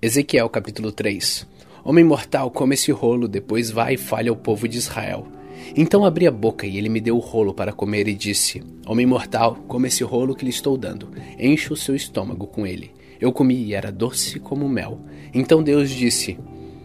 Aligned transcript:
Ezequiel 0.00 0.50
capítulo 0.50 0.92
3 0.92 1.46
Homem 1.82 2.04
mortal, 2.04 2.50
come 2.50 2.74
esse 2.74 2.92
rolo, 2.92 3.26
depois 3.26 3.70
vai 3.70 3.94
e 3.94 3.96
falha 3.96 4.28
ao 4.28 4.36
povo 4.36 4.68
de 4.68 4.76
Israel. 4.76 5.26
Então 5.74 6.04
abri 6.04 6.26
a 6.26 6.30
boca 6.30 6.66
e 6.66 6.76
ele 6.76 6.90
me 6.90 7.00
deu 7.00 7.16
o 7.16 7.20
rolo 7.20 7.54
para 7.54 7.72
comer 7.72 8.06
e 8.06 8.14
disse: 8.14 8.62
Homem 8.86 9.06
mortal, 9.06 9.54
come 9.66 9.88
esse 9.88 10.04
rolo 10.04 10.34
que 10.34 10.44
lhe 10.44 10.50
estou 10.50 10.76
dando, 10.76 11.08
enche 11.38 11.72
o 11.72 11.76
seu 11.76 11.94
estômago 11.94 12.46
com 12.46 12.66
ele. 12.66 12.90
Eu 13.18 13.32
comi 13.32 13.54
e 13.54 13.72
era 13.72 13.90
doce 13.90 14.38
como 14.38 14.68
mel. 14.68 15.00
Então 15.32 15.62
Deus 15.62 15.88
disse: 15.88 16.38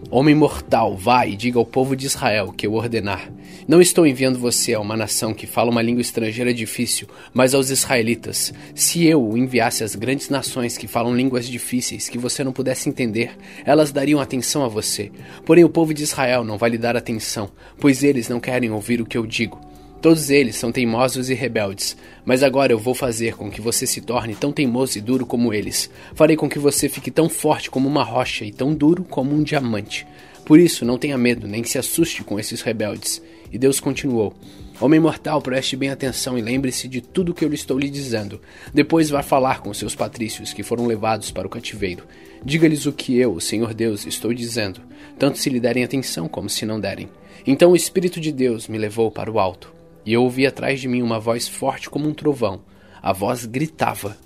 Homem 0.10 0.36
mortal, 0.36 0.98
vai 0.98 1.32
e 1.32 1.36
diga 1.36 1.60
ao 1.60 1.66
povo 1.66 1.96
de 1.96 2.06
Israel 2.06 2.52
que 2.52 2.66
eu 2.66 2.74
ordenar. 2.74 3.32
Não 3.68 3.80
estou 3.80 4.06
enviando 4.06 4.40
você 4.40 4.74
a 4.74 4.80
uma 4.80 4.98
nação 4.98 5.34
que 5.34 5.48
fala 5.48 5.70
uma 5.70 5.82
língua 5.82 6.02
estrangeira 6.02 6.54
difícil, 6.54 7.08
mas 7.34 7.54
aos 7.54 7.70
israelitas. 7.70 8.54
Se 8.76 9.06
eu 9.06 9.24
o 9.24 9.38
enviasse 9.38 9.84
às 9.84 9.96
grandes 9.96 10.30
nações 10.30 10.78
que 10.78 10.88
falam 10.88 11.16
línguas 11.16 11.48
difíceis 11.48 12.10
que 12.10 12.18
você 12.18 12.44
não 12.44 12.52
pudesse 12.52 12.90
entender, 12.90 13.38
elas 13.64 13.92
dariam 13.92 14.20
atenção 14.20 14.66
a 14.66 14.68
você. 14.68 15.12
Porém, 15.46 15.64
o 15.64 15.70
povo 15.70 15.94
de 15.94 16.04
Israel 16.04 16.44
não 16.44 16.58
vai 16.58 16.72
lhe 16.72 16.78
dar 16.78 16.98
atenção, 16.98 17.50
pois 17.80 18.04
eles 18.04 18.28
não 18.28 18.40
querem 18.40 18.72
ouvir 18.72 19.02
o 19.02 19.06
que 19.06 19.18
eu 19.18 19.26
digo. 19.26 19.71
Todos 20.02 20.32
eles 20.32 20.56
são 20.56 20.72
teimosos 20.72 21.30
e 21.30 21.36
rebeldes, 21.36 21.96
mas 22.26 22.42
agora 22.42 22.74
eu 22.74 22.80
vou 22.80 22.96
fazer 22.96 23.36
com 23.36 23.52
que 23.52 23.62
você 23.62 23.86
se 23.86 24.02
torne 24.02 24.34
tão 24.34 24.52
teimoso 24.52 24.98
e 24.98 25.02
duro 25.02 25.28
como 25.28 25.54
eles. 25.54 25.92
Farei 26.16 26.36
com 26.36 26.50
que 26.50 26.58
você 26.58 26.90
fique 26.90 27.12
tão 27.12 27.30
forte 27.30 27.70
como 27.70 27.88
uma 27.88 28.04
rocha 28.04 28.44
e 28.44 28.52
tão 28.52 28.74
duro 28.74 29.04
como 29.04 29.32
um 29.32 29.44
diamante. 29.44 30.08
Por 30.44 30.60
isso, 30.60 30.84
não 30.84 30.98
tenha 30.98 31.20
medo, 31.20 31.48
nem 31.48 31.64
se 31.64 31.78
assuste 31.78 32.24
com 32.24 32.40
esses 32.40 32.62
rebeldes. 32.62 33.22
E 33.52 33.60
Deus 33.60 33.80
continuou: 33.80 34.34
Homem 34.80 35.00
mortal, 35.00 35.40
preste 35.40 35.76
bem 35.76 35.92
atenção 35.92 36.36
e 36.36 36.42
lembre-se 36.42 36.88
de 36.88 37.00
tudo 37.00 37.32
que 37.32 37.46
eu 37.46 37.50
lhe 37.50 37.54
estou 37.54 37.78
lhe 37.78 37.88
dizendo. 37.88 38.42
Depois 38.74 39.08
vá 39.08 39.22
falar 39.22 39.62
com 39.62 39.72
seus 39.72 39.94
patrícios 39.94 40.52
que 40.52 40.64
foram 40.64 40.88
levados 40.88 41.30
para 41.30 41.46
o 41.46 41.50
cativeiro. 41.50 42.08
Diga-lhes 42.44 42.88
o 42.88 42.92
que 42.92 43.20
eu, 43.20 43.34
o 43.34 43.42
Senhor 43.42 43.72
Deus, 43.72 44.08
estou 44.08 44.34
dizendo, 44.34 44.82
tanto 45.20 45.38
se 45.38 45.48
lhe 45.48 45.60
derem 45.60 45.84
atenção 45.84 46.28
como 46.28 46.50
se 46.50 46.66
não 46.66 46.80
derem. 46.80 47.08
Então 47.46 47.74
o 47.74 47.76
Espírito 47.76 48.20
de 48.20 48.32
Deus 48.32 48.68
me 48.68 48.80
levou 48.80 49.12
para 49.12 49.32
o 49.32 49.40
alto 49.40 49.81
e 50.06 50.14
eu 50.14 50.24
ouvi 50.24 50.46
atrás 50.46 50.80
de 50.80 50.88
mim 50.88 51.02
uma 51.02 51.20
voz 51.20 51.48
forte 51.48 51.90
como 51.90 52.08
um 52.08 52.14
trovão. 52.14 52.62
A 53.02 53.14
voz 53.14 53.46
gritava: 53.46 54.18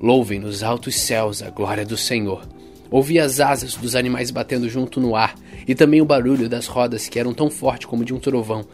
Louvem 0.00 0.38
nos 0.38 0.62
altos 0.62 0.94
céus 0.94 1.42
a 1.42 1.50
glória 1.50 1.84
do 1.84 1.96
Senhor. 1.96 2.46
Ouvi 2.90 3.18
as 3.18 3.38
asas 3.38 3.74
dos 3.74 3.94
animais 3.94 4.30
batendo 4.30 4.68
junto 4.68 4.98
no 5.00 5.14
ar 5.14 5.34
e 5.66 5.74
também 5.74 6.00
o 6.00 6.06
barulho 6.06 6.48
das 6.48 6.66
rodas 6.66 7.08
que 7.08 7.18
eram 7.18 7.34
tão 7.34 7.50
forte 7.50 7.86
como 7.86 8.04
de 8.04 8.14
um 8.14 8.18
trovão. 8.18 8.64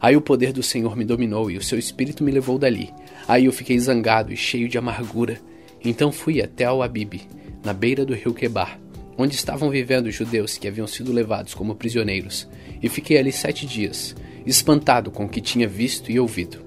Aí 0.00 0.16
o 0.16 0.20
poder 0.20 0.52
do 0.52 0.62
Senhor 0.62 0.96
me 0.96 1.04
dominou 1.04 1.50
e 1.50 1.56
o 1.56 1.62
seu 1.62 1.78
espírito 1.78 2.22
me 2.22 2.30
levou 2.30 2.58
dali. 2.58 2.92
Aí 3.26 3.46
eu 3.46 3.52
fiquei 3.52 3.78
zangado 3.78 4.32
e 4.32 4.36
cheio 4.36 4.68
de 4.68 4.78
amargura. 4.78 5.40
Então 5.84 6.12
fui 6.12 6.40
até 6.40 6.64
ao 6.64 6.82
Abib, 6.82 7.22
na 7.64 7.72
beira 7.72 8.04
do 8.04 8.14
rio 8.14 8.32
Quebar, 8.32 8.78
onde 9.18 9.34
estavam 9.34 9.70
vivendo 9.70 10.06
os 10.06 10.14
judeus 10.14 10.56
que 10.56 10.68
haviam 10.68 10.86
sido 10.86 11.12
levados 11.12 11.54
como 11.54 11.74
prisioneiros, 11.74 12.48
e 12.82 12.88
fiquei 12.88 13.18
ali 13.18 13.32
sete 13.32 13.66
dias 13.66 14.14
espantado 14.46 15.10
com 15.10 15.24
o 15.24 15.28
que 15.28 15.40
tinha 15.40 15.68
visto 15.68 16.10
e 16.10 16.18
ouvido. 16.18 16.64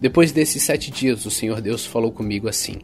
Depois 0.00 0.32
desses 0.32 0.62
sete 0.62 0.90
dias, 0.90 1.26
o 1.26 1.30
Senhor 1.30 1.60
Deus 1.60 1.84
falou 1.84 2.12
comigo 2.12 2.48
assim: 2.48 2.78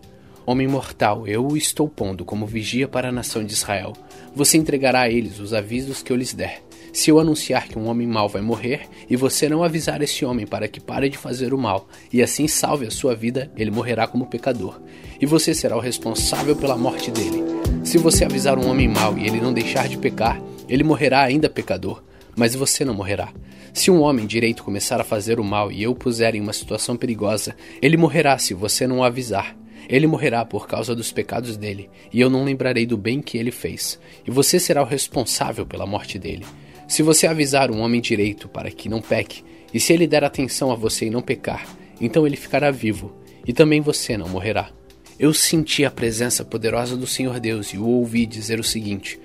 Homem 0.47 0.67
mortal, 0.67 1.27
eu 1.27 1.47
o 1.47 1.57
estou 1.57 1.89
pondo 1.89 2.25
como 2.25 2.47
vigia 2.47 2.87
para 2.87 3.09
a 3.09 3.13
nação 3.13 3.45
de 3.45 3.53
Israel. 3.53 3.95
Você 4.35 4.59
entregará 4.59 5.03
a 5.03 5.09
eles 5.09 5.39
os 5.39 5.55
avisos 5.55 6.03
que 6.03 6.13
eu 6.13 6.17
lhes 6.17 6.35
der. 6.35 6.61
Se 6.93 7.11
eu 7.11 7.19
anunciar 7.19 7.67
que 7.67 7.79
um 7.79 7.89
homem 7.89 8.07
mau 8.07 8.29
vai 8.29 8.43
morrer, 8.43 8.83
e 9.11 9.17
você 9.17 9.49
não 9.49 9.65
avisar 9.65 10.03
esse 10.03 10.25
homem 10.25 10.47
para 10.47 10.69
que 10.69 10.81
pare 10.81 11.09
de 11.09 11.19
fazer 11.19 11.53
o 11.53 11.59
mal, 11.59 11.89
e 12.13 12.23
assim 12.23 12.47
salve 12.47 12.87
a 12.87 12.91
sua 12.91 13.17
vida, 13.17 13.51
ele 13.57 13.71
morrerá 13.71 14.07
como 14.07 14.27
pecador. 14.27 14.81
E 15.21 15.27
você 15.27 15.55
será 15.55 15.77
o 15.77 15.81
responsável 15.81 16.55
pela 16.55 16.77
morte 16.77 17.11
dele. 17.11 17.43
Se 17.83 17.99
você 17.99 18.25
avisar 18.25 18.59
um 18.59 18.69
homem 18.69 18.87
mau 18.87 19.17
e 19.19 19.27
ele 19.27 19.41
não 19.41 19.53
deixar 19.53 19.89
de 19.89 19.99
pecar, 19.99 20.41
ele 20.69 20.85
morrerá 20.85 21.23
ainda 21.23 21.51
pecador, 21.51 22.03
mas 22.37 22.55
você 22.55 22.85
não 22.85 22.95
morrerá. 22.95 23.33
Se 23.73 23.91
um 23.91 24.01
homem 24.01 24.27
direito 24.27 24.63
começar 24.63 25.01
a 25.01 25.05
fazer 25.05 25.41
o 25.41 25.45
mal 25.45 25.73
e 25.73 25.83
eu 25.83 25.95
puser 25.95 26.35
em 26.35 26.41
uma 26.41 26.53
situação 26.53 26.97
perigosa, 26.97 27.57
ele 27.83 27.97
morrerá 27.97 28.39
se 28.39 28.55
você 28.55 28.87
não 28.87 28.99
o 28.99 29.05
avisar. 29.05 29.57
Ele 29.89 30.07
morrerá 30.07 30.45
por 30.45 30.67
causa 30.67 30.95
dos 30.95 31.13
pecados 31.13 31.57
dele, 31.57 31.91
e 32.13 32.21
eu 32.21 32.31
não 32.31 32.45
lembrarei 32.45 32.87
do 32.87 32.97
bem 32.97 33.21
que 33.21 33.37
ele 33.37 33.51
fez, 33.51 33.99
e 34.27 34.31
você 34.31 34.59
será 34.59 34.83
o 34.83 34.87
responsável 34.87 35.67
pela 35.67 35.87
morte 35.87 36.19
dele. 36.19 36.45
Se 36.89 37.03
você 37.03 37.27
avisar 37.27 37.71
um 37.71 37.81
homem 37.81 38.01
direito 38.01 38.49
para 38.49 38.71
que 38.71 38.89
não 38.89 39.03
peque, 39.03 39.45
e 39.73 39.81
se 39.81 39.93
ele 39.93 40.07
der 40.07 40.25
atenção 40.25 40.71
a 40.71 40.75
você 40.75 41.07
e 41.07 41.11
não 41.11 41.21
pecar, 41.21 41.67
então 42.01 42.27
ele 42.27 42.37
ficará 42.37 42.71
vivo, 42.71 43.15
e 43.47 43.53
também 43.53 43.81
você 43.81 44.17
não 44.17 44.29
morrerá. 44.29 44.71
Eu 45.19 45.33
senti 45.33 45.85
a 45.85 45.91
presença 45.91 46.45
poderosa 46.45 46.97
do 46.97 47.07
Senhor 47.07 47.39
Deus 47.39 47.69
e 47.69 47.79
o 47.79 47.87
ouvi 47.87 48.27
dizer 48.27 48.59
o 48.59 48.65
seguinte: 48.65 49.19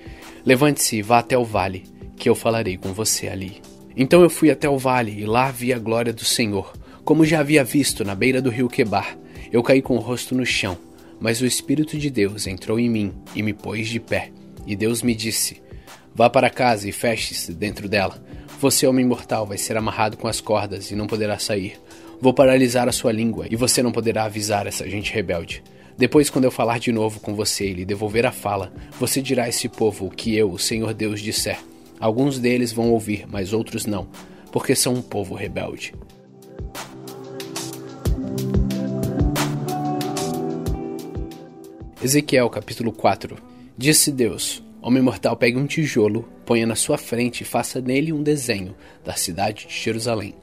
Levante-se 0.45 0.97
e 0.97 1.01
vá 1.01 1.19
até 1.19 1.37
o 1.37 1.43
vale, 1.43 1.83
que 2.19 2.29
eu 2.29 2.35
falarei 2.35 2.77
com 2.77 2.93
você 2.93 3.29
ali. 3.29 3.61
Então 3.95 4.21
eu 4.21 4.29
fui 4.29 4.51
até 4.51 4.69
o 4.69 4.77
vale 4.77 5.19
e 5.19 5.25
lá 5.25 5.49
vi 5.49 5.73
a 5.73 5.79
glória 5.79 6.13
do 6.13 6.25
Senhor, 6.25 6.73
como 7.03 7.25
já 7.25 7.39
havia 7.39 7.63
visto 7.63 8.03
na 8.03 8.13
beira 8.13 8.41
do 8.41 8.49
rio 8.49 8.67
Quebar. 8.67 9.17
Eu 9.51 9.63
caí 9.63 9.81
com 9.81 9.95
o 9.95 9.99
rosto 9.99 10.35
no 10.35 10.45
chão, 10.45 10.77
mas 11.19 11.41
o 11.41 11.45
Espírito 11.45 11.97
de 11.97 12.09
Deus 12.09 12.45
entrou 12.45 12.79
em 12.79 12.89
mim 12.89 13.13
e 13.33 13.41
me 13.41 13.53
pôs 13.53 13.87
de 13.87 13.99
pé. 13.99 14.31
E 14.67 14.75
Deus 14.75 15.01
me 15.01 15.15
disse: 15.15 15.63
Vá 16.13 16.29
para 16.29 16.49
casa 16.49 16.87
e 16.87 16.91
feche-se 16.91 17.53
dentro 17.53 17.87
dela. 17.87 18.21
Você, 18.59 18.85
homem 18.85 19.05
mortal, 19.05 19.45
vai 19.45 19.57
ser 19.57 19.77
amarrado 19.77 20.17
com 20.17 20.27
as 20.27 20.41
cordas 20.41 20.91
e 20.91 20.95
não 20.95 21.07
poderá 21.07 21.39
sair. 21.39 21.79
Vou 22.21 22.33
paralisar 22.33 22.89
a 22.89 22.91
sua 22.91 23.13
língua 23.13 23.47
e 23.49 23.55
você 23.55 23.81
não 23.81 23.93
poderá 23.93 24.25
avisar 24.25 24.67
essa 24.67 24.87
gente 24.89 25.13
rebelde. 25.13 25.63
Depois, 25.97 26.29
quando 26.29 26.45
eu 26.45 26.51
falar 26.51 26.79
de 26.79 26.91
novo 26.91 27.21
com 27.21 27.33
você 27.33 27.69
e 27.69 27.73
lhe 27.73 27.85
devolver 27.85 28.25
a 28.25 28.31
fala, 28.31 28.71
você 28.99 29.21
dirá 29.21 29.45
a 29.45 29.49
esse 29.49 29.69
povo 29.69 30.05
o 30.05 30.11
que 30.11 30.35
eu, 30.35 30.51
o 30.51 30.59
Senhor 30.59 30.93
Deus, 30.93 31.21
disser. 31.21 31.59
Alguns 31.99 32.39
deles 32.39 32.71
vão 32.71 32.91
ouvir, 32.91 33.25
mas 33.27 33.51
outros 33.51 33.85
não, 33.85 34.07
porque 34.51 34.73
são 34.73 34.93
um 34.93 35.01
povo 35.01 35.35
rebelde. 35.35 35.93
Ezequiel 42.01 42.49
capítulo 42.49 42.93
4 42.93 43.35
Disse 43.77 44.13
Deus: 44.13 44.63
Homem 44.81 45.03
mortal, 45.03 45.35
pegue 45.35 45.57
um 45.57 45.65
tijolo, 45.65 46.27
ponha 46.45 46.65
na 46.65 46.75
sua 46.75 46.97
frente 46.97 47.41
e 47.41 47.45
faça 47.45 47.81
nele 47.81 48.13
um 48.13 48.23
desenho 48.23 48.73
da 49.03 49.13
cidade 49.13 49.67
de 49.67 49.73
Jerusalém. 49.73 50.35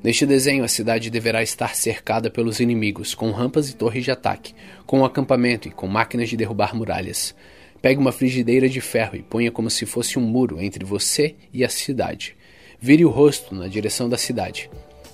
Neste 0.00 0.24
desenho, 0.24 0.62
a 0.62 0.68
cidade 0.68 1.10
deverá 1.10 1.42
estar 1.42 1.74
cercada 1.74 2.30
pelos 2.30 2.60
inimigos, 2.60 3.14
com 3.14 3.32
rampas 3.32 3.68
e 3.68 3.74
torres 3.74 4.04
de 4.04 4.12
ataque, 4.12 4.54
com 4.86 5.00
um 5.00 5.04
acampamento 5.04 5.66
e 5.66 5.72
com 5.72 5.88
máquinas 5.88 6.28
de 6.28 6.36
derrubar 6.36 6.76
muralhas. 6.76 7.34
Pegue 7.84 8.00
uma 8.00 8.12
frigideira 8.12 8.66
de 8.66 8.80
ferro 8.80 9.14
e 9.14 9.22
ponha 9.22 9.52
como 9.52 9.68
se 9.68 9.84
fosse 9.84 10.18
um 10.18 10.22
muro 10.22 10.58
entre 10.58 10.86
você 10.86 11.34
e 11.52 11.62
a 11.62 11.68
cidade. 11.68 12.34
Vire 12.80 13.04
o 13.04 13.10
rosto 13.10 13.54
na 13.54 13.68
direção 13.68 14.08
da 14.08 14.16
cidade. 14.16 14.70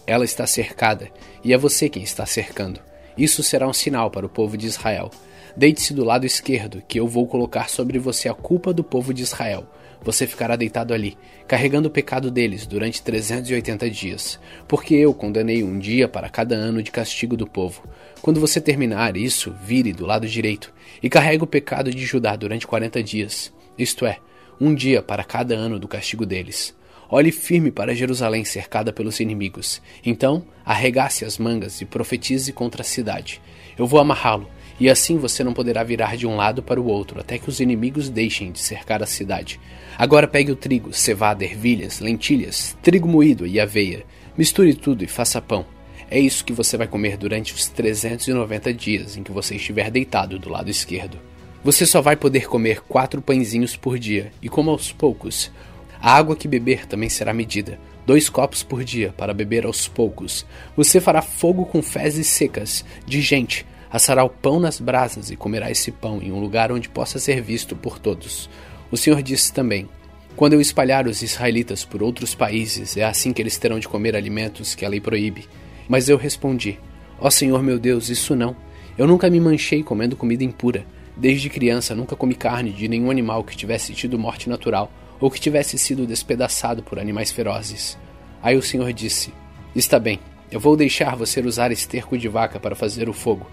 Ela 0.06 0.24
está 0.24 0.46
cercada 0.46 1.10
e 1.42 1.52
é 1.52 1.58
você 1.58 1.88
quem 1.88 2.04
está 2.04 2.24
cercando. 2.24 2.78
Isso 3.18 3.42
será 3.42 3.66
um 3.66 3.72
sinal 3.72 4.08
para 4.08 4.24
o 4.24 4.28
povo 4.28 4.56
de 4.56 4.68
Israel. 4.68 5.10
Deite-se 5.56 5.92
do 5.92 6.04
lado 6.04 6.24
esquerdo, 6.24 6.80
que 6.86 7.00
eu 7.00 7.08
vou 7.08 7.26
colocar 7.26 7.68
sobre 7.68 7.98
você 7.98 8.28
a 8.28 8.34
culpa 8.34 8.72
do 8.72 8.84
povo 8.84 9.12
de 9.12 9.24
Israel. 9.24 9.66
Você 10.02 10.26
ficará 10.26 10.56
deitado 10.56 10.94
ali, 10.94 11.16
carregando 11.46 11.88
o 11.88 11.90
pecado 11.90 12.30
deles 12.30 12.66
durante 12.66 13.02
380 13.02 13.90
dias, 13.90 14.40
porque 14.66 14.94
eu 14.94 15.12
condenei 15.12 15.62
um 15.62 15.78
dia 15.78 16.08
para 16.08 16.30
cada 16.30 16.54
ano 16.54 16.82
de 16.82 16.90
castigo 16.90 17.36
do 17.36 17.46
povo. 17.46 17.82
Quando 18.22 18.40
você 18.40 18.60
terminar 18.60 19.16
isso, 19.16 19.54
vire 19.62 19.92
do 19.92 20.06
lado 20.06 20.26
direito 20.26 20.72
e 21.02 21.10
carregue 21.10 21.44
o 21.44 21.46
pecado 21.46 21.90
de 21.90 22.04
Judá 22.04 22.34
durante 22.34 22.66
40 22.66 23.02
dias, 23.02 23.52
isto 23.76 24.06
é, 24.06 24.18
um 24.60 24.74
dia 24.74 25.02
para 25.02 25.24
cada 25.24 25.54
ano 25.54 25.78
do 25.78 25.88
castigo 25.88 26.24
deles. 26.24 26.74
Olhe 27.12 27.32
firme 27.32 27.72
para 27.72 27.94
Jerusalém 27.94 28.44
cercada 28.44 28.92
pelos 28.92 29.18
inimigos. 29.18 29.82
Então, 30.06 30.44
arregace 30.64 31.24
as 31.24 31.38
mangas 31.38 31.80
e 31.80 31.84
profetize 31.84 32.52
contra 32.52 32.82
a 32.82 32.84
cidade. 32.84 33.42
Eu 33.76 33.84
vou 33.84 33.98
amarrá-lo, 33.98 34.48
e 34.80 34.88
assim 34.88 35.18
você 35.18 35.44
não 35.44 35.52
poderá 35.52 35.84
virar 35.84 36.16
de 36.16 36.26
um 36.26 36.34
lado 36.34 36.62
para 36.62 36.80
o 36.80 36.86
outro 36.86 37.20
até 37.20 37.38
que 37.38 37.50
os 37.50 37.60
inimigos 37.60 38.08
deixem 38.08 38.50
de 38.50 38.58
cercar 38.58 39.02
a 39.02 39.06
cidade. 39.06 39.60
Agora 39.98 40.26
pegue 40.26 40.50
o 40.50 40.56
trigo, 40.56 40.94
cevada, 40.94 41.44
ervilhas, 41.44 42.00
lentilhas, 42.00 42.74
trigo 42.82 43.06
moído 43.06 43.46
e 43.46 43.60
aveia. 43.60 44.06
Misture 44.38 44.72
tudo 44.72 45.04
e 45.04 45.06
faça 45.06 45.42
pão. 45.42 45.66
É 46.10 46.18
isso 46.18 46.44
que 46.44 46.52
você 46.52 46.78
vai 46.78 46.88
comer 46.88 47.18
durante 47.18 47.52
os 47.52 47.68
390 47.68 48.72
dias 48.72 49.16
em 49.18 49.22
que 49.22 49.30
você 49.30 49.56
estiver 49.56 49.90
deitado 49.90 50.38
do 50.38 50.48
lado 50.48 50.70
esquerdo. 50.70 51.18
Você 51.62 51.84
só 51.84 52.00
vai 52.00 52.16
poder 52.16 52.48
comer 52.48 52.80
quatro 52.80 53.20
pãezinhos 53.20 53.76
por 53.76 53.98
dia 53.98 54.32
e 54.40 54.48
coma 54.48 54.72
aos 54.72 54.90
poucos. 54.90 55.52
A 56.00 56.16
água 56.16 56.34
que 56.34 56.48
beber 56.48 56.86
também 56.86 57.10
será 57.10 57.34
medida. 57.34 57.78
Dois 58.06 58.30
copos 58.30 58.62
por 58.62 58.82
dia 58.82 59.14
para 59.14 59.34
beber 59.34 59.66
aos 59.66 59.86
poucos. 59.86 60.46
Você 60.74 61.00
fará 61.00 61.20
fogo 61.20 61.66
com 61.66 61.82
fezes 61.82 62.28
secas, 62.28 62.82
de 63.06 63.20
gente, 63.20 63.66
assará 63.90 64.22
o 64.22 64.30
pão 64.30 64.60
nas 64.60 64.78
brasas 64.78 65.30
e 65.30 65.36
comerá 65.36 65.70
esse 65.70 65.90
pão 65.90 66.20
em 66.22 66.30
um 66.30 66.38
lugar 66.38 66.70
onde 66.70 66.88
possa 66.88 67.18
ser 67.18 67.40
visto 67.42 67.74
por 67.74 67.98
todos. 67.98 68.48
O 68.90 68.96
Senhor 68.96 69.22
disse 69.22 69.52
também: 69.52 69.88
Quando 70.36 70.52
eu 70.52 70.60
espalhar 70.60 71.06
os 71.06 71.22
israelitas 71.22 71.84
por 71.84 72.02
outros 72.02 72.34
países, 72.34 72.96
é 72.96 73.04
assim 73.04 73.32
que 73.32 73.42
eles 73.42 73.58
terão 73.58 73.78
de 73.78 73.88
comer 73.88 74.14
alimentos 74.14 74.74
que 74.74 74.84
a 74.84 74.88
lei 74.88 75.00
proíbe. 75.00 75.48
Mas 75.88 76.08
eu 76.08 76.16
respondi: 76.16 76.78
Ó 77.18 77.26
oh 77.26 77.30
Senhor 77.30 77.62
meu 77.62 77.78
Deus, 77.78 78.08
isso 78.08 78.36
não. 78.36 78.56
Eu 78.96 79.06
nunca 79.06 79.30
me 79.30 79.40
manchei 79.40 79.82
comendo 79.82 80.16
comida 80.16 80.44
impura. 80.44 80.84
Desde 81.16 81.50
criança 81.50 81.94
nunca 81.94 82.16
comi 82.16 82.34
carne 82.34 82.70
de 82.70 82.88
nenhum 82.88 83.10
animal 83.10 83.44
que 83.44 83.56
tivesse 83.56 83.92
tido 83.92 84.18
morte 84.18 84.48
natural 84.48 84.90
ou 85.20 85.30
que 85.30 85.40
tivesse 85.40 85.76
sido 85.78 86.06
despedaçado 86.06 86.82
por 86.82 86.98
animais 86.98 87.30
ferozes. 87.30 87.98
Aí 88.42 88.56
o 88.56 88.62
Senhor 88.62 88.92
disse: 88.92 89.32
Está 89.74 89.98
bem, 89.98 90.18
eu 90.50 90.58
vou 90.58 90.76
deixar 90.76 91.14
você 91.14 91.40
usar 91.40 91.70
esterco 91.70 92.16
de 92.16 92.26
vaca 92.26 92.58
para 92.58 92.74
fazer 92.74 93.08
o 93.08 93.12
fogo. 93.12 93.46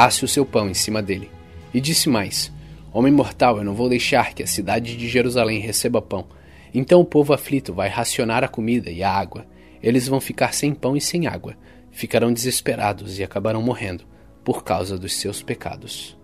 Asse 0.00 0.24
o 0.24 0.28
seu 0.28 0.46
pão 0.46 0.70
em 0.70 0.74
cima 0.74 1.02
dele. 1.02 1.28
E 1.74 1.80
disse 1.80 2.08
mais: 2.08 2.52
Homem 2.92 3.12
mortal, 3.12 3.58
eu 3.58 3.64
não 3.64 3.74
vou 3.74 3.88
deixar 3.88 4.32
que 4.32 4.44
a 4.44 4.46
cidade 4.46 4.96
de 4.96 5.08
Jerusalém 5.08 5.58
receba 5.58 6.00
pão. 6.00 6.28
Então 6.72 7.00
o 7.00 7.04
povo 7.04 7.32
aflito 7.32 7.74
vai 7.74 7.88
racionar 7.88 8.44
a 8.44 8.48
comida 8.48 8.92
e 8.92 9.02
a 9.02 9.10
água. 9.10 9.44
Eles 9.82 10.06
vão 10.06 10.20
ficar 10.20 10.54
sem 10.54 10.72
pão 10.72 10.96
e 10.96 11.00
sem 11.00 11.26
água. 11.26 11.56
Ficarão 11.90 12.32
desesperados 12.32 13.18
e 13.18 13.24
acabarão 13.24 13.60
morrendo 13.60 14.04
por 14.44 14.62
causa 14.62 14.96
dos 14.96 15.14
seus 15.14 15.42
pecados. 15.42 16.16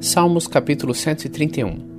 Salmos 0.00 0.46
capítulo 0.46 0.94
131 0.94 1.89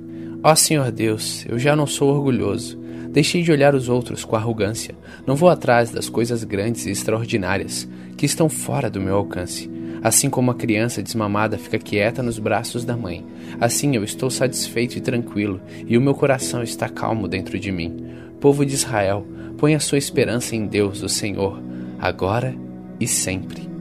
Ó 0.44 0.56
Senhor 0.56 0.90
Deus, 0.90 1.46
eu 1.48 1.56
já 1.56 1.76
não 1.76 1.86
sou 1.86 2.12
orgulhoso. 2.12 2.76
Deixei 3.10 3.42
de 3.42 3.52
olhar 3.52 3.76
os 3.76 3.88
outros 3.88 4.24
com 4.24 4.34
arrogância. 4.34 4.94
Não 5.24 5.36
vou 5.36 5.48
atrás 5.48 5.90
das 5.90 6.08
coisas 6.08 6.42
grandes 6.42 6.84
e 6.84 6.90
extraordinárias 6.90 7.88
que 8.16 8.26
estão 8.26 8.48
fora 8.48 8.90
do 8.90 9.00
meu 9.00 9.16
alcance. 9.16 9.70
Assim 10.02 10.28
como 10.28 10.50
a 10.50 10.54
criança 10.54 11.00
desmamada 11.00 11.56
fica 11.56 11.78
quieta 11.78 12.24
nos 12.24 12.40
braços 12.40 12.84
da 12.84 12.96
mãe, 12.96 13.24
assim 13.60 13.94
eu 13.94 14.02
estou 14.02 14.30
satisfeito 14.30 14.98
e 14.98 15.00
tranquilo, 15.00 15.60
e 15.86 15.96
o 15.96 16.00
meu 16.00 16.12
coração 16.12 16.60
está 16.60 16.88
calmo 16.88 17.28
dentro 17.28 17.56
de 17.56 17.70
mim. 17.70 18.04
Povo 18.40 18.66
de 18.66 18.74
Israel, 18.74 19.24
põe 19.58 19.76
a 19.76 19.80
sua 19.80 19.98
esperança 19.98 20.56
em 20.56 20.66
Deus, 20.66 21.02
o 21.04 21.08
Senhor, 21.08 21.62
agora 22.00 22.52
e 22.98 23.06
sempre. 23.06 23.71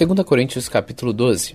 2 0.00 0.24
Coríntios 0.24 0.66
capítulo 0.66 1.12
12 1.12 1.54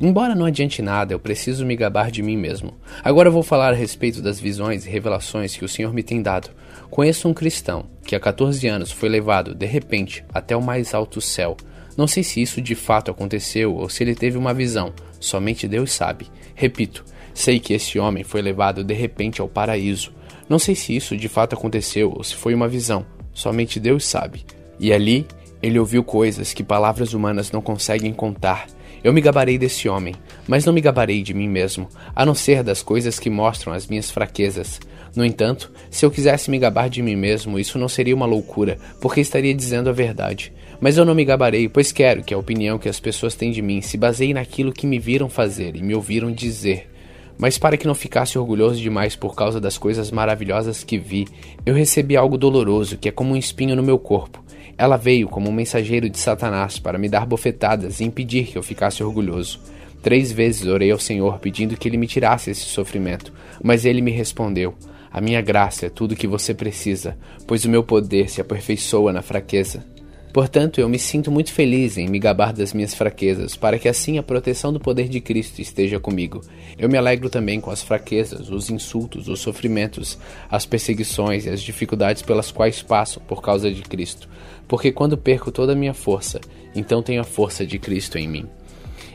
Embora 0.00 0.34
não 0.34 0.46
adiante 0.46 0.80
nada, 0.80 1.12
eu 1.12 1.18
preciso 1.18 1.66
me 1.66 1.76
gabar 1.76 2.10
de 2.10 2.22
mim 2.22 2.38
mesmo. 2.38 2.72
Agora 3.04 3.28
vou 3.28 3.42
falar 3.42 3.74
a 3.74 3.76
respeito 3.76 4.22
das 4.22 4.40
visões 4.40 4.86
e 4.86 4.88
revelações 4.88 5.54
que 5.54 5.64
o 5.64 5.68
Senhor 5.68 5.92
me 5.92 6.02
tem 6.02 6.22
dado. 6.22 6.48
Conheço 6.90 7.28
um 7.28 7.34
cristão 7.34 7.84
que 8.02 8.16
há 8.16 8.20
14 8.20 8.66
anos 8.66 8.90
foi 8.90 9.10
levado, 9.10 9.54
de 9.54 9.66
repente, 9.66 10.24
até 10.32 10.56
o 10.56 10.62
mais 10.62 10.94
alto 10.94 11.20
céu. 11.20 11.54
Não 11.94 12.06
sei 12.06 12.22
se 12.22 12.40
isso 12.40 12.62
de 12.62 12.74
fato 12.74 13.10
aconteceu 13.10 13.74
ou 13.74 13.90
se 13.90 14.02
ele 14.02 14.14
teve 14.14 14.38
uma 14.38 14.54
visão, 14.54 14.94
somente 15.20 15.68
Deus 15.68 15.92
sabe. 15.92 16.28
Repito, 16.54 17.04
sei 17.34 17.60
que 17.60 17.74
esse 17.74 17.98
homem 17.98 18.24
foi 18.24 18.40
levado 18.40 18.82
de 18.82 18.94
repente 18.94 19.42
ao 19.42 19.48
paraíso. 19.48 20.14
Não 20.48 20.58
sei 20.58 20.74
se 20.74 20.96
isso 20.96 21.14
de 21.14 21.28
fato 21.28 21.54
aconteceu 21.54 22.10
ou 22.10 22.24
se 22.24 22.34
foi 22.36 22.54
uma 22.54 22.68
visão, 22.68 23.04
somente 23.34 23.78
Deus 23.78 24.06
sabe. 24.06 24.46
E 24.80 24.94
ali 24.94 25.26
ele 25.62 25.78
ouviu 25.78 26.02
coisas 26.02 26.52
que 26.52 26.64
palavras 26.64 27.14
humanas 27.14 27.52
não 27.52 27.62
conseguem 27.62 28.12
contar. 28.12 28.66
Eu 29.04 29.12
me 29.12 29.20
gabarei 29.20 29.58
desse 29.58 29.88
homem, 29.88 30.14
mas 30.46 30.64
não 30.64 30.72
me 30.72 30.80
gabarei 30.80 31.22
de 31.22 31.32
mim 31.32 31.48
mesmo, 31.48 31.88
a 32.14 32.26
não 32.26 32.34
ser 32.34 32.62
das 32.62 32.82
coisas 32.82 33.18
que 33.18 33.30
mostram 33.30 33.72
as 33.72 33.86
minhas 33.86 34.10
fraquezas. 34.10 34.80
No 35.14 35.24
entanto, 35.24 35.70
se 35.90 36.04
eu 36.04 36.10
quisesse 36.10 36.50
me 36.50 36.58
gabar 36.58 36.88
de 36.88 37.02
mim 37.02 37.16
mesmo, 37.16 37.58
isso 37.58 37.78
não 37.78 37.88
seria 37.88 38.14
uma 38.14 38.26
loucura, 38.26 38.78
porque 39.00 39.20
estaria 39.20 39.54
dizendo 39.54 39.90
a 39.90 39.92
verdade. 39.92 40.52
Mas 40.80 40.96
eu 40.96 41.04
não 41.04 41.14
me 41.14 41.24
gabarei, 41.24 41.68
pois 41.68 41.92
quero 41.92 42.24
que 42.24 42.34
a 42.34 42.38
opinião 42.38 42.78
que 42.78 42.88
as 42.88 42.98
pessoas 42.98 43.34
têm 43.34 43.52
de 43.52 43.62
mim 43.62 43.80
se 43.80 43.96
baseie 43.96 44.34
naquilo 44.34 44.72
que 44.72 44.86
me 44.86 44.98
viram 44.98 45.28
fazer 45.28 45.76
e 45.76 45.82
me 45.82 45.94
ouviram 45.94 46.32
dizer. 46.32 46.90
Mas 47.38 47.58
para 47.58 47.76
que 47.76 47.86
não 47.86 47.94
ficasse 47.94 48.38
orgulhoso 48.38 48.80
demais 48.80 49.16
por 49.16 49.34
causa 49.34 49.60
das 49.60 49.78
coisas 49.78 50.10
maravilhosas 50.10 50.84
que 50.84 50.98
vi, 50.98 51.26
eu 51.66 51.74
recebi 51.74 52.16
algo 52.16 52.38
doloroso 52.38 52.96
que 52.96 53.08
é 53.08 53.12
como 53.12 53.34
um 53.34 53.36
espinho 53.36 53.76
no 53.76 53.82
meu 53.82 53.98
corpo. 53.98 54.41
Ela 54.76 54.96
veio 54.96 55.28
como 55.28 55.48
um 55.48 55.52
mensageiro 55.52 56.08
de 56.08 56.18
Satanás 56.18 56.78
para 56.78 56.98
me 56.98 57.08
dar 57.08 57.26
bofetadas 57.26 58.00
e 58.00 58.04
impedir 58.04 58.46
que 58.46 58.58
eu 58.58 58.62
ficasse 58.62 59.02
orgulhoso. 59.02 59.60
Três 60.02 60.32
vezes 60.32 60.66
orei 60.66 60.90
ao 60.90 60.98
Senhor 60.98 61.38
pedindo 61.38 61.76
que 61.76 61.88
ele 61.88 61.96
me 61.96 62.08
tirasse 62.08 62.50
esse 62.50 62.62
sofrimento, 62.62 63.32
mas 63.62 63.84
ele 63.84 64.00
me 64.00 64.10
respondeu: 64.10 64.74
A 65.10 65.20
minha 65.20 65.40
graça 65.40 65.86
é 65.86 65.90
tudo 65.90 66.16
que 66.16 66.26
você 66.26 66.52
precisa, 66.52 67.16
pois 67.46 67.64
o 67.64 67.70
meu 67.70 67.84
poder 67.84 68.28
se 68.28 68.40
aperfeiçoa 68.40 69.12
na 69.12 69.22
fraqueza. 69.22 69.91
Portanto, 70.32 70.80
eu 70.80 70.88
me 70.88 70.98
sinto 70.98 71.30
muito 71.30 71.52
feliz 71.52 71.98
em 71.98 72.08
me 72.08 72.18
gabar 72.18 72.54
das 72.54 72.72
minhas 72.72 72.94
fraquezas, 72.94 73.54
para 73.54 73.78
que 73.78 73.86
assim 73.86 74.16
a 74.16 74.22
proteção 74.22 74.72
do 74.72 74.80
poder 74.80 75.06
de 75.06 75.20
Cristo 75.20 75.60
esteja 75.60 76.00
comigo. 76.00 76.40
Eu 76.78 76.88
me 76.88 76.96
alegro 76.96 77.28
também 77.28 77.60
com 77.60 77.70
as 77.70 77.82
fraquezas, 77.82 78.48
os 78.48 78.70
insultos, 78.70 79.28
os 79.28 79.40
sofrimentos, 79.40 80.18
as 80.50 80.64
perseguições 80.64 81.44
e 81.44 81.50
as 81.50 81.60
dificuldades 81.60 82.22
pelas 82.22 82.50
quais 82.50 82.80
passo 82.80 83.20
por 83.20 83.42
causa 83.42 83.70
de 83.70 83.82
Cristo, 83.82 84.26
porque 84.66 84.90
quando 84.90 85.18
perco 85.18 85.52
toda 85.52 85.72
a 85.72 85.76
minha 85.76 85.92
força, 85.92 86.40
então 86.74 87.02
tenho 87.02 87.20
a 87.20 87.24
força 87.24 87.66
de 87.66 87.78
Cristo 87.78 88.16
em 88.16 88.26
mim. 88.26 88.48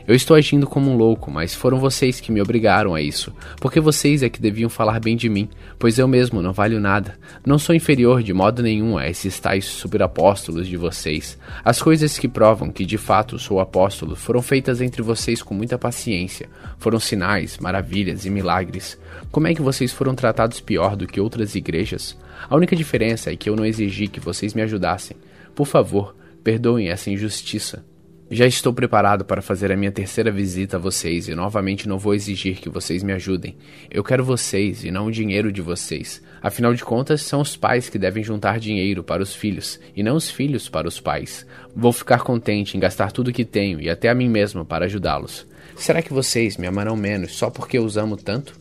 Eu 0.08 0.14
estou 0.14 0.34
agindo 0.34 0.66
como 0.66 0.90
um 0.90 0.96
louco, 0.96 1.30
mas 1.30 1.54
foram 1.54 1.78
vocês 1.78 2.18
que 2.18 2.32
me 2.32 2.40
obrigaram 2.40 2.94
a 2.94 3.02
isso, 3.02 3.30
porque 3.60 3.78
vocês 3.78 4.22
é 4.22 4.30
que 4.30 4.40
deviam 4.40 4.70
falar 4.70 4.98
bem 5.00 5.14
de 5.14 5.28
mim, 5.28 5.50
pois 5.78 5.98
eu 5.98 6.08
mesmo 6.08 6.40
não 6.40 6.50
valho 6.50 6.80
nada. 6.80 7.18
Não 7.44 7.58
sou 7.58 7.74
inferior 7.74 8.22
de 8.22 8.32
modo 8.32 8.62
nenhum 8.62 8.96
a 8.96 9.06
esses 9.06 9.38
tais 9.38 9.66
superapóstolos 9.66 10.66
de 10.66 10.78
vocês. 10.78 11.36
As 11.62 11.82
coisas 11.82 12.18
que 12.18 12.26
provam 12.26 12.70
que 12.70 12.86
de 12.86 12.96
fato 12.96 13.38
sou 13.38 13.60
apóstolo 13.60 14.16
foram 14.16 14.40
feitas 14.40 14.80
entre 14.80 15.02
vocês 15.02 15.42
com 15.42 15.52
muita 15.52 15.76
paciência. 15.76 16.48
Foram 16.78 16.98
sinais, 16.98 17.58
maravilhas 17.58 18.24
e 18.24 18.30
milagres. 18.30 18.98
Como 19.30 19.46
é 19.46 19.54
que 19.54 19.60
vocês 19.60 19.92
foram 19.92 20.14
tratados 20.14 20.58
pior 20.58 20.96
do 20.96 21.06
que 21.06 21.20
outras 21.20 21.54
igrejas? 21.54 22.16
A 22.48 22.56
única 22.56 22.74
diferença 22.74 23.30
é 23.30 23.36
que 23.36 23.50
eu 23.50 23.54
não 23.54 23.66
exigi 23.66 24.08
que 24.08 24.20
vocês 24.20 24.54
me 24.54 24.62
ajudassem. 24.62 25.18
Por 25.54 25.66
favor, 25.66 26.16
perdoem 26.42 26.88
essa 26.88 27.10
injustiça. 27.10 27.84
Já 28.30 28.46
estou 28.46 28.74
preparado 28.74 29.24
para 29.24 29.40
fazer 29.40 29.72
a 29.72 29.76
minha 29.76 29.90
terceira 29.90 30.30
visita 30.30 30.76
a 30.76 30.78
vocês 30.78 31.28
e 31.28 31.34
novamente 31.34 31.88
não 31.88 31.98
vou 31.98 32.14
exigir 32.14 32.56
que 32.56 32.68
vocês 32.68 33.02
me 33.02 33.14
ajudem. 33.14 33.56
Eu 33.90 34.04
quero 34.04 34.22
vocês 34.22 34.84
e 34.84 34.90
não 34.90 35.06
o 35.06 35.10
dinheiro 35.10 35.50
de 35.50 35.62
vocês. 35.62 36.22
Afinal 36.42 36.74
de 36.74 36.84
contas, 36.84 37.22
são 37.22 37.40
os 37.40 37.56
pais 37.56 37.88
que 37.88 37.98
devem 37.98 38.22
juntar 38.22 38.60
dinheiro 38.60 39.02
para 39.02 39.22
os 39.22 39.34
filhos 39.34 39.80
e 39.96 40.02
não 40.02 40.14
os 40.14 40.30
filhos 40.30 40.68
para 40.68 40.86
os 40.86 41.00
pais. 41.00 41.46
Vou 41.74 41.90
ficar 41.90 42.20
contente 42.20 42.76
em 42.76 42.80
gastar 42.80 43.12
tudo 43.12 43.28
o 43.28 43.32
que 43.32 43.46
tenho 43.46 43.80
e 43.80 43.88
até 43.88 44.10
a 44.10 44.14
mim 44.14 44.28
mesmo 44.28 44.62
para 44.62 44.84
ajudá-los. 44.84 45.46
Será 45.74 46.02
que 46.02 46.12
vocês 46.12 46.58
me 46.58 46.66
amarão 46.66 46.96
menos 46.96 47.32
só 47.32 47.48
porque 47.48 47.78
eu 47.78 47.84
os 47.84 47.96
amo 47.96 48.14
tanto? 48.14 48.52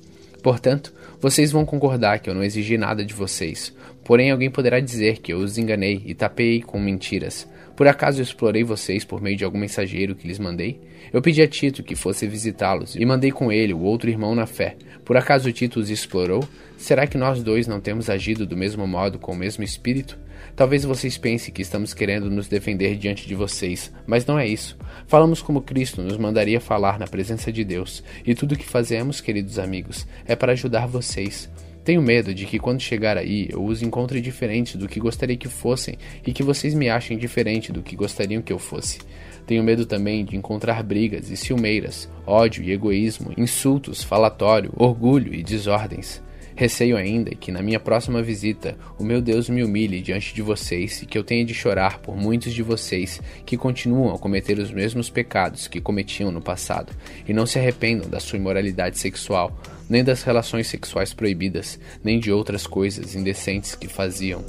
Portanto, 0.41 0.93
vocês 1.19 1.51
vão 1.51 1.65
concordar 1.65 2.19
que 2.19 2.29
eu 2.29 2.35
não 2.35 2.43
exigi 2.43 2.77
nada 2.77 3.03
de 3.03 3.13
vocês. 3.13 3.73
Porém, 4.03 4.31
alguém 4.31 4.49
poderá 4.49 4.79
dizer 4.79 5.17
que 5.17 5.33
eu 5.33 5.39
os 5.39 5.57
enganei 5.57 6.01
e 6.05 6.13
tapei 6.13 6.61
com 6.61 6.79
mentiras. 6.79 7.47
Por 7.75 7.87
acaso 7.87 8.19
eu 8.19 8.23
explorei 8.23 8.63
vocês 8.63 9.05
por 9.05 9.21
meio 9.21 9.37
de 9.37 9.43
algum 9.43 9.59
mensageiro 9.59 10.15
que 10.15 10.27
lhes 10.27 10.39
mandei? 10.39 10.79
Eu 11.13 11.21
pedi 11.21 11.41
a 11.41 11.47
Tito 11.47 11.83
que 11.83 11.95
fosse 11.95 12.27
visitá-los 12.27 12.95
e 12.95 13.05
mandei 13.05 13.31
com 13.31 13.51
ele 13.51 13.73
o 13.73 13.81
outro 13.81 14.09
irmão 14.09 14.33
na 14.33 14.45
fé. 14.45 14.75
Por 15.05 15.15
acaso 15.15 15.51
Tito 15.51 15.79
os 15.79 15.89
explorou? 15.89 16.43
Será 16.77 17.05
que 17.05 17.17
nós 17.17 17.43
dois 17.43 17.67
não 17.67 17.79
temos 17.79 18.09
agido 18.09 18.45
do 18.45 18.57
mesmo 18.57 18.87
modo 18.87 19.19
com 19.19 19.31
o 19.31 19.35
mesmo 19.35 19.63
espírito? 19.63 20.17
Talvez 20.57 20.83
vocês 20.83 21.19
pensem 21.19 21.53
que 21.53 21.61
estamos 21.61 21.93
querendo 21.93 22.31
nos 22.31 22.47
defender 22.47 22.95
diante 22.95 23.27
de 23.27 23.35
vocês, 23.35 23.93
mas 24.07 24.25
não 24.25 24.39
é 24.39 24.47
isso. 24.47 24.75
Falamos 25.05 25.39
como 25.39 25.61
Cristo 25.61 26.01
nos 26.01 26.17
mandaria 26.17 26.59
falar 26.59 26.97
na 26.97 27.05
presença 27.05 27.51
de 27.51 27.63
Deus, 27.63 28.03
e 28.25 28.33
tudo 28.33 28.53
o 28.53 28.57
que 28.57 28.65
fazemos, 28.65 29.21
queridos 29.21 29.59
amigos, 29.59 30.07
é 30.25 30.35
para 30.35 30.53
ajudar 30.53 30.87
vocês. 30.87 31.47
Tenho 31.83 32.01
medo 32.01 32.33
de 32.33 32.47
que 32.47 32.57
quando 32.57 32.81
chegar 32.81 33.19
aí 33.19 33.47
eu 33.51 33.63
os 33.63 33.83
encontre 33.83 34.19
diferentes 34.19 34.77
do 34.77 34.87
que 34.87 34.99
gostaria 34.99 35.37
que 35.37 35.47
fossem 35.47 35.95
e 36.25 36.33
que 36.33 36.41
vocês 36.41 36.73
me 36.73 36.89
achem 36.89 37.19
diferente 37.19 37.71
do 37.71 37.83
que 37.83 37.95
gostariam 37.95 38.41
que 38.41 38.51
eu 38.51 38.57
fosse. 38.57 38.97
Tenho 39.45 39.63
medo 39.63 39.85
também 39.85 40.25
de 40.25 40.35
encontrar 40.35 40.81
brigas 40.81 41.29
e 41.29 41.37
ciumeiras, 41.37 42.09
ódio 42.25 42.63
e 42.63 42.71
egoísmo, 42.71 43.31
insultos, 43.37 44.01
falatório, 44.01 44.73
orgulho 44.75 45.35
e 45.35 45.43
desordens. 45.43 46.19
Receio 46.57 46.97
ainda 46.97 47.35
que 47.35 47.51
na 47.51 47.61
minha 47.61 47.79
próxima 47.79 48.19
visita 48.19 48.75
o 48.97 49.03
meu 49.03 49.21
Deus 49.21 49.47
me 49.47 49.63
humilhe 49.63 50.01
diante 50.01 50.33
de 50.33 50.41
vocês 50.41 51.03
e 51.03 51.05
que 51.05 51.15
eu 51.15 51.23
tenha 51.23 51.45
de 51.45 51.53
chorar 51.53 51.99
por 51.99 52.17
muitos 52.17 52.51
de 52.51 52.63
vocês 52.63 53.21
que 53.45 53.55
continuam 53.55 54.15
a 54.15 54.17
cometer 54.17 54.57
os 54.57 54.71
mesmos 54.71 55.07
pecados 55.07 55.67
que 55.67 55.79
cometiam 55.79 56.31
no 56.31 56.41
passado 56.41 56.91
e 57.27 57.31
não 57.31 57.45
se 57.45 57.59
arrependam 57.59 58.09
da 58.09 58.19
sua 58.19 58.39
imoralidade 58.39 58.97
sexual, 58.97 59.55
nem 59.87 60.03
das 60.03 60.23
relações 60.23 60.65
sexuais 60.65 61.13
proibidas, 61.13 61.79
nem 62.03 62.19
de 62.19 62.31
outras 62.31 62.65
coisas 62.65 63.13
indecentes 63.13 63.75
que 63.75 63.87
faziam. 63.87 64.43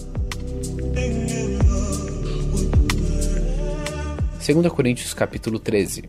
2 4.47 4.73
Coríntios 4.73 5.13
capítulo 5.13 5.59
13 5.59 6.05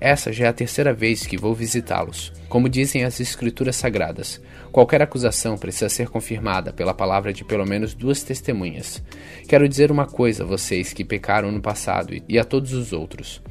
essa 0.00 0.32
já 0.32 0.46
é 0.46 0.48
a 0.48 0.52
terceira 0.52 0.94
vez 0.94 1.26
que 1.26 1.36
vou 1.36 1.54
visitá-los. 1.54 2.32
Como 2.48 2.70
dizem 2.70 3.04
as 3.04 3.20
Escrituras 3.20 3.76
Sagradas, 3.76 4.40
qualquer 4.72 5.02
acusação 5.02 5.58
precisa 5.58 5.90
ser 5.90 6.08
confirmada 6.08 6.72
pela 6.72 6.94
palavra 6.94 7.34
de 7.34 7.44
pelo 7.44 7.66
menos 7.66 7.92
duas 7.92 8.22
testemunhas. 8.22 9.02
Quero 9.46 9.68
dizer 9.68 9.90
uma 9.90 10.06
coisa 10.06 10.42
a 10.42 10.46
vocês 10.46 10.94
que 10.94 11.04
pecaram 11.04 11.52
no 11.52 11.60
passado 11.60 12.14
e 12.26 12.38
a 12.38 12.44
todos 12.44 12.72
os 12.72 12.94
outros. 12.94 13.42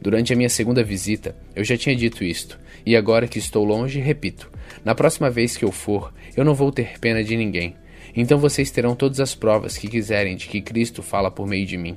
Durante 0.00 0.32
a 0.32 0.36
minha 0.36 0.48
segunda 0.48 0.82
visita, 0.82 1.36
eu 1.54 1.62
já 1.62 1.76
tinha 1.76 1.94
dito 1.94 2.24
isto, 2.24 2.58
e 2.84 2.96
agora 2.96 3.28
que 3.28 3.38
estou 3.38 3.62
longe, 3.62 4.00
repito: 4.00 4.50
na 4.84 4.94
próxima 4.94 5.30
vez 5.30 5.56
que 5.56 5.64
eu 5.64 5.70
for, 5.70 6.12
eu 6.34 6.44
não 6.44 6.54
vou 6.54 6.72
ter 6.72 6.98
pena 6.98 7.22
de 7.22 7.36
ninguém. 7.36 7.76
Então 8.16 8.38
vocês 8.38 8.70
terão 8.70 8.96
todas 8.96 9.20
as 9.20 9.34
provas 9.34 9.76
que 9.76 9.88
quiserem 9.88 10.36
de 10.36 10.48
que 10.48 10.60
Cristo 10.60 11.02
fala 11.02 11.30
por 11.30 11.46
meio 11.46 11.66
de 11.66 11.76
mim. 11.76 11.96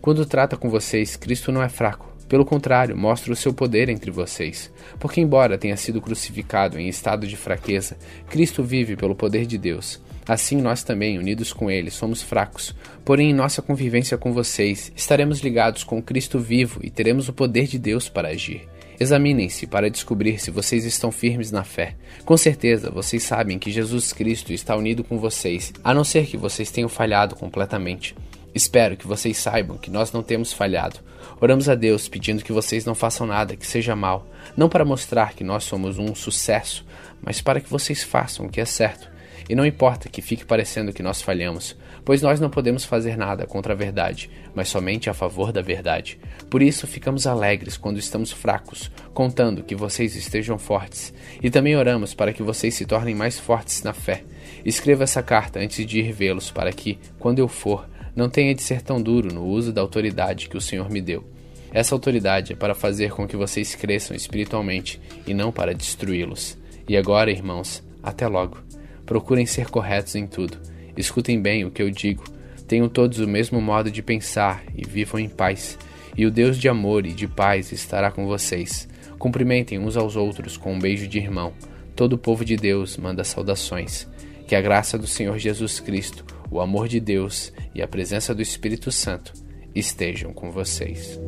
Quando 0.00 0.24
trata 0.24 0.56
com 0.56 0.70
vocês, 0.70 1.16
Cristo 1.16 1.52
não 1.52 1.62
é 1.62 1.68
fraco. 1.68 2.11
Pelo 2.32 2.46
contrário, 2.46 2.96
mostra 2.96 3.30
o 3.30 3.36
seu 3.36 3.52
poder 3.52 3.90
entre 3.90 4.10
vocês. 4.10 4.72
Porque, 4.98 5.20
embora 5.20 5.58
tenha 5.58 5.76
sido 5.76 6.00
crucificado 6.00 6.78
em 6.78 6.88
estado 6.88 7.26
de 7.26 7.36
fraqueza, 7.36 7.98
Cristo 8.30 8.64
vive 8.64 8.96
pelo 8.96 9.14
poder 9.14 9.44
de 9.44 9.58
Deus. 9.58 10.00
Assim, 10.26 10.56
nós 10.56 10.82
também, 10.82 11.18
unidos 11.18 11.52
com 11.52 11.70
Ele, 11.70 11.90
somos 11.90 12.22
fracos. 12.22 12.74
Porém, 13.04 13.32
em 13.32 13.34
nossa 13.34 13.60
convivência 13.60 14.16
com 14.16 14.32
vocês, 14.32 14.90
estaremos 14.96 15.40
ligados 15.40 15.84
com 15.84 16.00
Cristo 16.00 16.38
vivo 16.38 16.80
e 16.82 16.88
teremos 16.88 17.28
o 17.28 17.34
poder 17.34 17.66
de 17.66 17.78
Deus 17.78 18.08
para 18.08 18.28
agir. 18.28 18.66
Examinem-se 18.98 19.66
para 19.66 19.90
descobrir 19.90 20.40
se 20.40 20.50
vocês 20.50 20.86
estão 20.86 21.12
firmes 21.12 21.50
na 21.50 21.64
fé. 21.64 21.96
Com 22.24 22.38
certeza, 22.38 22.90
vocês 22.90 23.22
sabem 23.22 23.58
que 23.58 23.70
Jesus 23.70 24.10
Cristo 24.10 24.54
está 24.54 24.74
unido 24.74 25.04
com 25.04 25.18
vocês, 25.18 25.70
a 25.84 25.92
não 25.92 26.02
ser 26.02 26.24
que 26.24 26.38
vocês 26.38 26.70
tenham 26.70 26.88
falhado 26.88 27.36
completamente. 27.36 28.14
Espero 28.54 28.98
que 28.98 29.06
vocês 29.06 29.38
saibam 29.38 29.78
que 29.78 29.90
nós 29.90 30.12
não 30.12 30.22
temos 30.22 30.52
falhado. 30.52 31.00
Oramos 31.40 31.70
a 31.70 31.74
Deus 31.74 32.06
pedindo 32.06 32.44
que 32.44 32.52
vocês 32.52 32.84
não 32.84 32.94
façam 32.94 33.26
nada 33.26 33.56
que 33.56 33.66
seja 33.66 33.96
mal, 33.96 34.26
não 34.54 34.68
para 34.68 34.84
mostrar 34.84 35.32
que 35.32 35.42
nós 35.42 35.64
somos 35.64 35.98
um 35.98 36.14
sucesso, 36.14 36.84
mas 37.22 37.40
para 37.40 37.60
que 37.60 37.70
vocês 37.70 38.02
façam 38.02 38.46
o 38.46 38.50
que 38.50 38.60
é 38.60 38.64
certo. 38.66 39.10
E 39.48 39.54
não 39.54 39.66
importa 39.66 40.08
que 40.08 40.22
fique 40.22 40.44
parecendo 40.44 40.92
que 40.92 41.02
nós 41.02 41.20
falhamos, 41.20 41.76
pois 42.04 42.22
nós 42.22 42.40
não 42.40 42.50
podemos 42.50 42.84
fazer 42.84 43.16
nada 43.16 43.46
contra 43.46 43.72
a 43.72 43.76
verdade, 43.76 44.30
mas 44.54 44.68
somente 44.68 45.08
a 45.08 45.14
favor 45.14 45.50
da 45.50 45.62
verdade. 45.62 46.18
Por 46.50 46.62
isso 46.62 46.86
ficamos 46.86 47.26
alegres 47.26 47.76
quando 47.76 47.98
estamos 47.98 48.30
fracos, 48.30 48.90
contando 49.14 49.64
que 49.64 49.74
vocês 49.74 50.14
estejam 50.14 50.58
fortes. 50.58 51.12
E 51.42 51.50
também 51.50 51.76
oramos 51.76 52.14
para 52.14 52.32
que 52.32 52.42
vocês 52.42 52.74
se 52.74 52.84
tornem 52.84 53.14
mais 53.14 53.38
fortes 53.38 53.82
na 53.82 53.92
fé. 53.92 54.22
Escreva 54.64 55.04
essa 55.04 55.22
carta 55.22 55.58
antes 55.58 55.84
de 55.84 55.98
ir 56.00 56.12
vê-los, 56.12 56.50
para 56.50 56.72
que, 56.72 56.98
quando 57.18 57.38
eu 57.38 57.48
for, 57.48 57.88
não 58.14 58.28
tenha 58.28 58.54
de 58.54 58.62
ser 58.62 58.82
tão 58.82 59.00
duro 59.00 59.32
no 59.32 59.44
uso 59.44 59.72
da 59.72 59.80
autoridade 59.80 60.48
que 60.48 60.56
o 60.56 60.60
Senhor 60.60 60.90
me 60.90 61.00
deu. 61.00 61.24
Essa 61.72 61.94
autoridade 61.94 62.52
é 62.52 62.56
para 62.56 62.74
fazer 62.74 63.12
com 63.12 63.26
que 63.26 63.36
vocês 63.36 63.74
cresçam 63.74 64.14
espiritualmente 64.14 65.00
e 65.26 65.32
não 65.32 65.50
para 65.50 65.74
destruí-los. 65.74 66.58
E 66.86 66.96
agora, 66.96 67.30
irmãos, 67.30 67.82
até 68.02 68.28
logo. 68.28 68.58
Procurem 69.06 69.46
ser 69.46 69.70
corretos 69.70 70.14
em 70.14 70.26
tudo. 70.26 70.58
Escutem 70.96 71.40
bem 71.40 71.64
o 71.64 71.70
que 71.70 71.82
eu 71.82 71.90
digo. 71.90 72.24
Tenham 72.68 72.88
todos 72.88 73.18
o 73.18 73.28
mesmo 73.28 73.60
modo 73.60 73.90
de 73.90 74.02
pensar 74.02 74.62
e 74.76 74.86
vivam 74.86 75.18
em 75.18 75.28
paz. 75.28 75.78
E 76.16 76.26
o 76.26 76.30
Deus 76.30 76.58
de 76.58 76.68
amor 76.68 77.06
e 77.06 77.12
de 77.12 77.26
paz 77.26 77.72
estará 77.72 78.10
com 78.10 78.26
vocês. 78.26 78.86
Cumprimentem 79.18 79.78
uns 79.78 79.96
aos 79.96 80.16
outros 80.16 80.58
com 80.58 80.74
um 80.74 80.78
beijo 80.78 81.08
de 81.08 81.18
irmão. 81.18 81.54
Todo 81.96 82.14
o 82.14 82.18
povo 82.18 82.44
de 82.44 82.56
Deus 82.56 82.98
manda 82.98 83.24
saudações. 83.24 84.06
Que 84.46 84.54
a 84.54 84.60
graça 84.60 84.98
do 84.98 85.06
Senhor 85.06 85.38
Jesus 85.38 85.80
Cristo, 85.80 86.24
o 86.52 86.60
amor 86.60 86.86
de 86.86 87.00
Deus 87.00 87.50
e 87.74 87.80
a 87.80 87.88
presença 87.88 88.34
do 88.34 88.42
Espírito 88.42 88.92
Santo 88.92 89.32
estejam 89.74 90.34
com 90.34 90.50
vocês. 90.50 91.18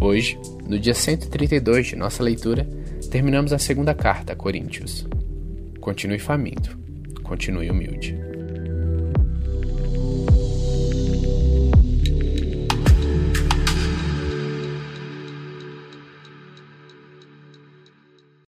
Hoje, 0.00 0.38
no 0.64 0.78
dia 0.78 0.94
132 0.94 1.88
de 1.88 1.96
nossa 1.96 2.22
leitura, 2.22 2.68
terminamos 3.10 3.52
a 3.52 3.58
segunda 3.58 3.92
carta 3.92 4.32
a 4.32 4.36
Coríntios. 4.36 5.04
Continue 5.80 6.20
faminto, 6.20 6.78
continue 7.24 7.68
humilde. 7.68 8.33